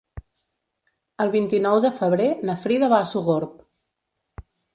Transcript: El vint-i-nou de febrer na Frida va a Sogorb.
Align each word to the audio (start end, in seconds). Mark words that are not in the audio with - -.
El 1.25 1.29
vint-i-nou 1.35 1.81
de 1.83 1.91
febrer 1.99 2.25
na 2.51 2.57
Frida 2.63 2.91
va 2.95 3.03
a 3.05 3.11
Sogorb. 3.13 3.63